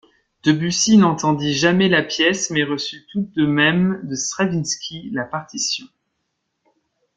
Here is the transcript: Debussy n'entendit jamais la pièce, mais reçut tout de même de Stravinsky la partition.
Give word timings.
Debussy 0.41 0.97
n'entendit 0.97 1.53
jamais 1.53 1.87
la 1.87 2.01
pièce, 2.01 2.49
mais 2.49 2.63
reçut 2.63 3.05
tout 3.11 3.29
de 3.35 3.45
même 3.45 3.99
de 4.01 4.15
Stravinsky 4.15 5.11
la 5.11 5.25
partition. 5.25 5.85